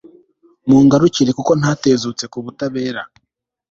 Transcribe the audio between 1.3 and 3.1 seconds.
kuko ntatezutse ku butabera